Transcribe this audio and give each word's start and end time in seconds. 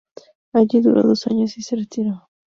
Allí 0.51 0.81
duró 0.81 1.03
dos 1.03 1.27
años 1.27 1.59
y 1.59 1.61
se 1.61 1.75
retiró. 1.75 2.27